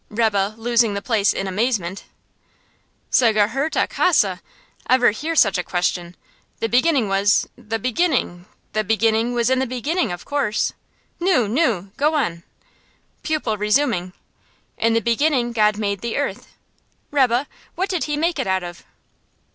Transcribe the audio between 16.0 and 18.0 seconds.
the earth. Rebbe, what